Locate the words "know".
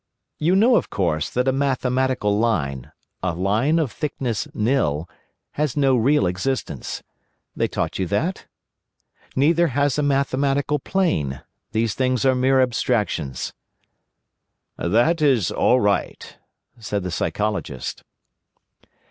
0.55-0.77